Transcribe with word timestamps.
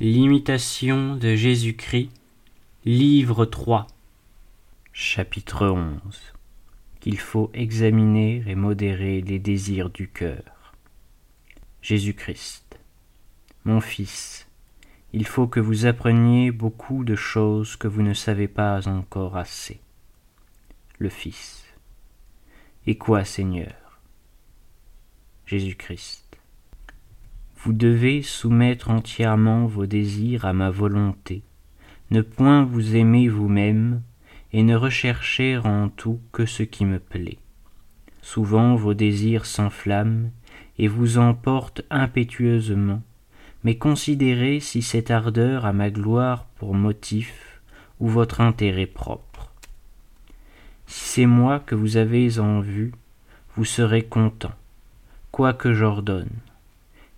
L'imitation 0.00 1.14
de 1.14 1.36
Jésus-Christ, 1.36 2.10
livre 2.84 3.44
3, 3.44 3.86
chapitre 4.92 5.68
11 5.68 6.34
Qu'il 6.98 7.16
faut 7.16 7.48
examiner 7.54 8.42
et 8.48 8.56
modérer 8.56 9.20
les 9.20 9.38
désirs 9.38 9.90
du 9.90 10.08
cœur. 10.08 10.74
Jésus-Christ, 11.80 12.80
mon 13.64 13.80
Fils, 13.80 14.48
il 15.12 15.28
faut 15.28 15.46
que 15.46 15.60
vous 15.60 15.86
appreniez 15.86 16.50
beaucoup 16.50 17.04
de 17.04 17.14
choses 17.14 17.76
que 17.76 17.86
vous 17.86 18.02
ne 18.02 18.14
savez 18.14 18.48
pas 18.48 18.88
encore 18.88 19.36
assez. 19.36 19.78
Le 20.98 21.08
Fils. 21.08 21.62
Et 22.88 22.98
quoi, 22.98 23.24
Seigneur? 23.24 24.00
Jésus-Christ. 25.46 26.36
Vous 27.64 27.72
devez 27.72 28.20
soumettre 28.20 28.90
entièrement 28.90 29.64
vos 29.64 29.86
désirs 29.86 30.44
à 30.44 30.52
ma 30.52 30.68
volonté, 30.68 31.42
ne 32.10 32.20
point 32.20 32.62
vous 32.62 32.94
aimer 32.94 33.26
vous-même, 33.26 34.02
et 34.52 34.62
ne 34.62 34.76
rechercher 34.76 35.56
en 35.56 35.88
tout 35.88 36.20
que 36.30 36.44
ce 36.44 36.62
qui 36.62 36.84
me 36.84 36.98
plaît. 36.98 37.38
Souvent 38.20 38.74
vos 38.74 38.92
désirs 38.92 39.46
s'enflamment 39.46 40.30
et 40.76 40.88
vous 40.88 41.16
emportent 41.16 41.80
impétueusement, 41.88 43.00
mais 43.62 43.78
considérez 43.78 44.60
si 44.60 44.82
cette 44.82 45.10
ardeur 45.10 45.64
a 45.64 45.72
ma 45.72 45.88
gloire 45.88 46.44
pour 46.56 46.74
motif 46.74 47.62
ou 47.98 48.08
votre 48.08 48.42
intérêt 48.42 48.84
propre. 48.84 49.54
Si 50.86 51.04
c'est 51.06 51.26
moi 51.26 51.60
que 51.60 51.74
vous 51.74 51.96
avez 51.96 52.38
en 52.38 52.60
vue, 52.60 52.92
vous 53.56 53.64
serez 53.64 54.02
content, 54.02 54.52
quoi 55.30 55.54
que 55.54 55.72
j'ordonne. 55.72 56.28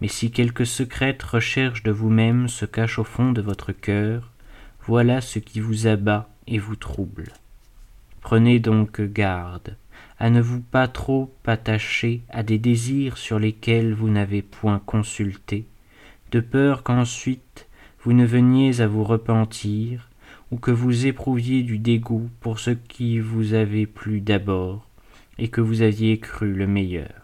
Mais 0.00 0.08
si 0.08 0.30
quelque 0.30 0.64
secrète 0.64 1.22
recherche 1.22 1.82
de 1.82 1.90
vous-même 1.90 2.48
se 2.48 2.64
cache 2.66 2.98
au 2.98 3.04
fond 3.04 3.32
de 3.32 3.40
votre 3.40 3.72
cœur, 3.72 4.32
voilà 4.86 5.20
ce 5.20 5.38
qui 5.38 5.60
vous 5.60 5.86
abat 5.86 6.28
et 6.46 6.58
vous 6.58 6.76
trouble. 6.76 7.32
Prenez 8.20 8.58
donc 8.58 9.00
garde 9.00 9.76
à 10.18 10.30
ne 10.30 10.40
vous 10.40 10.60
pas 10.60 10.88
trop 10.88 11.34
attacher 11.46 12.22
à 12.30 12.42
des 12.42 12.58
désirs 12.58 13.18
sur 13.18 13.38
lesquels 13.38 13.94
vous 13.94 14.08
n'avez 14.08 14.42
point 14.42 14.78
consulté, 14.78 15.66
de 16.30 16.40
peur 16.40 16.82
qu'ensuite 16.82 17.68
vous 18.02 18.12
ne 18.12 18.24
veniez 18.24 18.80
à 18.80 18.86
vous 18.86 19.04
repentir, 19.04 20.10
ou 20.50 20.56
que 20.56 20.70
vous 20.70 21.06
éprouviez 21.06 21.62
du 21.62 21.78
dégoût 21.78 22.28
pour 22.40 22.58
ce 22.58 22.70
qui 22.70 23.18
vous 23.18 23.54
avait 23.54 23.86
plu 23.86 24.20
d'abord, 24.20 24.88
et 25.38 25.48
que 25.48 25.60
vous 25.60 25.82
aviez 25.82 26.18
cru 26.18 26.52
le 26.52 26.66
meilleur 26.66 27.23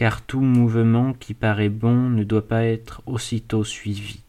car 0.00 0.22
tout 0.22 0.40
mouvement 0.40 1.12
qui 1.12 1.34
paraît 1.34 1.68
bon 1.68 2.08
ne 2.08 2.24
doit 2.24 2.48
pas 2.48 2.64
être 2.64 3.02
aussitôt 3.04 3.64
suivi, 3.64 4.20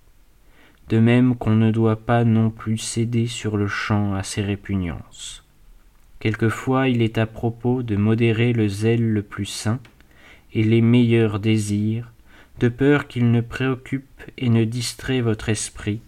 de 0.90 1.00
même 1.00 1.38
qu'on 1.38 1.56
ne 1.56 1.72
doit 1.72 1.96
pas 1.96 2.26
non 2.26 2.50
plus 2.50 2.78
céder 2.78 3.26
sur 3.26 3.56
le 3.56 3.68
champ 3.68 4.14
à 4.14 4.22
ses 4.22 4.42
répugnances. 4.42 5.46
Quelquefois 6.20 6.90
il 6.90 7.02
est 7.02 7.18
à 7.18 7.26
propos 7.26 7.84
de 7.84 7.96
modérer 7.96 8.52
le 8.52 8.68
zèle 8.68 9.14
le 9.14 9.22
plus 9.22 9.46
saint 9.46 9.80
et 10.54 10.66
les 10.66 10.82
meilleurs 10.82 11.40
désirs, 11.40 12.12
de 12.60 12.68
peur 12.68 13.08
qu'ils 13.08 13.32
ne 13.32 13.40
préoccupent 13.40 14.24
et 14.38 14.50
ne 14.50 14.66
distraient 14.66 15.22
votre 15.22 15.48
esprit, 15.48 16.02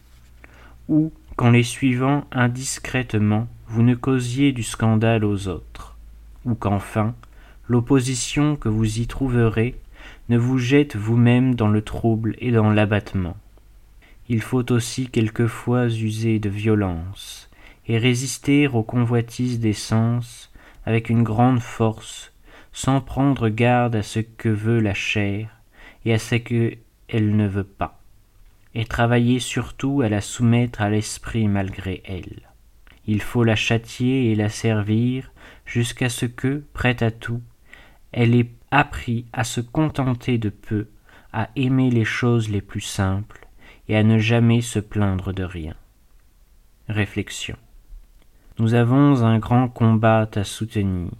ou 0.89 1.13
qu'en 1.37 1.51
les 1.51 1.63
suivant 1.63 2.25
indiscrètement 2.33 3.47
vous 3.67 3.81
ne 3.81 3.95
causiez 3.95 4.51
du 4.51 4.63
scandale 4.63 5.23
aux 5.23 5.47
autres, 5.47 5.95
ou 6.43 6.53
qu'enfin 6.53 7.15
l'opposition 7.67 8.55
que 8.55 8.69
vous 8.69 8.99
y 8.99 9.07
trouverez 9.07 9.75
ne 10.29 10.37
vous 10.37 10.57
jette 10.57 10.95
vous-même 10.95 11.55
dans 11.55 11.69
le 11.69 11.81
trouble 11.81 12.35
et 12.39 12.51
dans 12.51 12.69
l'abattement. 12.69 13.37
Il 14.29 14.41
faut 14.41 14.71
aussi 14.71 15.07
quelquefois 15.09 15.85
user 15.85 16.39
de 16.39 16.49
violence 16.49 17.49
et 17.87 17.97
résister 17.97 18.67
aux 18.67 18.83
convoitises 18.83 19.59
des 19.59 19.73
sens 19.73 20.51
avec 20.85 21.09
une 21.09 21.23
grande 21.23 21.59
force, 21.59 22.31
sans 22.71 23.01
prendre 23.01 23.49
garde 23.49 23.95
à 23.95 24.03
ce 24.03 24.19
que 24.19 24.49
veut 24.49 24.79
la 24.79 24.93
chair 24.93 25.49
et 26.05 26.13
à 26.13 26.19
ce 26.19 26.35
qu'elle 26.35 27.35
ne 27.35 27.47
veut 27.47 27.63
pas, 27.63 27.99
et 28.75 28.85
travailler 28.85 29.39
surtout 29.39 30.01
à 30.01 30.09
la 30.09 30.21
soumettre 30.21 30.81
à 30.81 30.89
l'esprit 30.89 31.47
malgré 31.47 32.01
elle. 32.05 32.41
Il 33.05 33.21
faut 33.21 33.43
la 33.43 33.55
châtier 33.55 34.31
et 34.31 34.35
la 34.35 34.49
servir 34.49 35.31
jusqu'à 35.65 36.09
ce 36.09 36.25
que, 36.25 36.63
prête 36.73 37.01
à 37.01 37.11
tout, 37.11 37.41
elle 38.13 38.35
ait 38.35 38.51
appris 38.71 39.25
à 39.33 39.43
se 39.43 39.59
contenter 39.59 40.37
de 40.37 40.49
peu, 40.49 40.87
à 41.33 41.49
aimer 41.55 41.89
les 41.89 42.05
choses 42.05 42.49
les 42.49 42.61
plus 42.61 42.81
simples 42.81 43.47
et 43.87 43.97
à 43.97 44.03
ne 44.03 44.19
jamais 44.19 44.61
se 44.61 44.79
plaindre 44.79 45.33
de 45.33 45.43
rien. 45.43 45.75
Réflexion. 46.87 47.57
Nous 48.59 48.75
avons 48.75 49.23
un 49.23 49.39
grand 49.39 49.67
combat 49.67 50.29
à 50.35 50.43
soutenir 50.43 51.11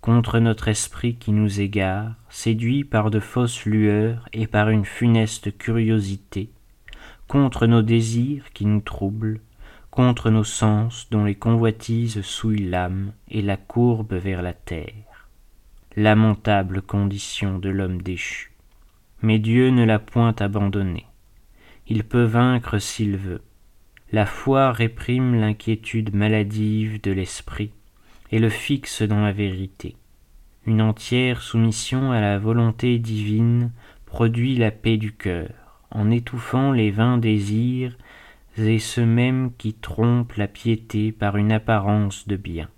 contre 0.00 0.38
notre 0.38 0.68
esprit 0.68 1.14
qui 1.16 1.32
nous 1.32 1.60
égare, 1.60 2.14
séduit 2.28 2.84
par 2.84 3.10
de 3.10 3.20
fausses 3.20 3.64
lueurs 3.64 4.28
et 4.34 4.46
par 4.46 4.68
une 4.68 4.84
funeste 4.84 5.56
curiosité, 5.56 6.50
contre 7.26 7.66
nos 7.66 7.80
désirs 7.80 8.52
qui 8.52 8.66
nous 8.66 8.82
troublent, 8.82 9.40
contre 9.90 10.30
nos 10.30 10.44
sens 10.44 11.08
dont 11.10 11.24
les 11.24 11.36
convoitises 11.36 12.20
souillent 12.20 12.68
l'âme 12.68 13.12
et 13.30 13.40
la 13.40 13.56
courbent 13.56 14.14
vers 14.14 14.42
la 14.42 14.52
terre 14.52 15.13
lamentable 15.96 16.82
condition 16.82 17.58
de 17.58 17.68
l'homme 17.68 18.02
déchu. 18.02 18.50
Mais 19.22 19.38
Dieu 19.38 19.70
ne 19.70 19.84
l'a 19.84 20.00
point 20.00 20.34
abandonné. 20.40 21.06
Il 21.86 22.02
peut 22.04 22.24
vaincre 22.24 22.78
s'il 22.78 23.16
veut. 23.16 23.42
La 24.10 24.26
foi 24.26 24.72
réprime 24.72 25.34
l'inquiétude 25.34 26.14
maladive 26.14 27.00
de 27.00 27.12
l'esprit 27.12 27.70
et 28.32 28.38
le 28.38 28.48
fixe 28.48 29.02
dans 29.02 29.20
la 29.20 29.32
vérité. 29.32 29.96
Une 30.66 30.82
entière 30.82 31.42
soumission 31.42 32.10
à 32.10 32.20
la 32.20 32.38
volonté 32.38 32.98
divine 32.98 33.70
produit 34.06 34.56
la 34.56 34.70
paix 34.70 34.96
du 34.96 35.12
cœur, 35.12 35.50
en 35.90 36.10
étouffant 36.10 36.72
les 36.72 36.90
vains 36.90 37.18
désirs 37.18 37.96
et 38.56 38.78
ceux 38.78 39.06
mêmes 39.06 39.52
qui 39.58 39.74
trompent 39.74 40.36
la 40.36 40.48
piété 40.48 41.12
par 41.12 41.36
une 41.36 41.52
apparence 41.52 42.26
de 42.26 42.36
bien. 42.36 42.68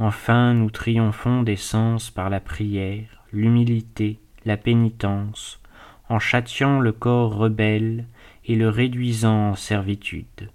Enfin 0.00 0.54
nous 0.54 0.70
triomphons 0.70 1.42
des 1.42 1.56
sens 1.56 2.10
par 2.10 2.30
la 2.30 2.38
prière, 2.38 3.24
l'humilité, 3.32 4.20
la 4.44 4.56
pénitence, 4.56 5.60
en 6.08 6.20
châtiant 6.20 6.78
le 6.78 6.92
corps 6.92 7.34
rebelle 7.34 8.06
et 8.44 8.54
le 8.54 8.68
réduisant 8.68 9.50
en 9.50 9.54
servitude. 9.56 10.50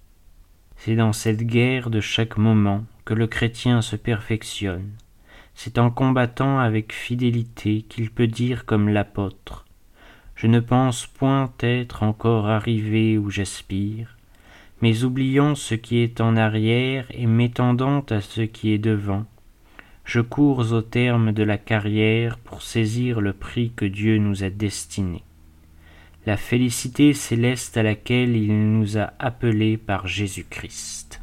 C'est 0.78 0.96
dans 0.96 1.12
cette 1.12 1.44
guerre 1.44 1.90
de 1.90 2.00
chaque 2.00 2.38
moment 2.38 2.86
que 3.04 3.14
le 3.14 3.28
chrétien 3.28 3.82
se 3.82 3.98
perfectionne. 3.98 4.92
C'est 5.56 5.78
en 5.78 5.92
combattant 5.92 6.60
avec 6.60 6.94
fidélité 6.94 7.82
qu'il 7.82 8.12
peut 8.12 8.28
dire 8.28 8.66
comme 8.66 8.88
l'apôtre 8.88 9.66
Je 10.36 10.48
ne 10.48 10.62
pense 10.62 11.06
point 11.06 11.52
être 11.60 12.04
encore 12.04 12.48
arrivé 12.48 13.18
où 13.18 13.30
j'aspire, 13.30 14.18
mais 14.82 15.04
oubliant 15.04 15.54
ce 15.54 15.76
qui 15.76 15.98
est 15.98 16.22
en 16.22 16.38
arrière 16.38 17.06
et 17.12 17.28
m'étendant 17.28 18.06
à 18.10 18.22
ce 18.22 18.42
qui 18.42 18.72
est 18.72 18.80
devant, 18.80 19.26
je 20.06 20.20
cours 20.20 20.72
au 20.74 20.82
terme 20.82 21.32
de 21.32 21.44
la 21.44 21.58
carrière 21.58 22.38
pour 22.38 22.62
saisir 22.62 23.22
le 23.22 23.34
prix 23.34 23.72
que 23.76 23.86
Dieu 23.86 24.18
nous 24.18 24.44
a 24.44 24.50
destiné, 24.50 25.24
la 26.26 26.38
félicité 26.38 27.14
céleste 27.14 27.78
à 27.78 27.84
laquelle 27.84 28.36
il 28.36 28.74
nous 28.74 28.98
a 28.98 29.14
appelés 29.20 29.78
par 29.78 30.08
Jésus-Christ. 30.08 31.23